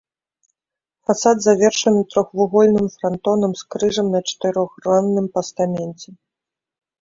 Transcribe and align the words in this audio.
Фасад 1.09 1.37
завершаны 1.45 2.01
трохвугольным 2.13 2.87
франтонам 2.95 3.51
з 3.59 3.67
крыжам 3.75 4.07
на 4.15 4.19
чатырохгранным 4.31 5.27
пастаменце. 5.37 6.09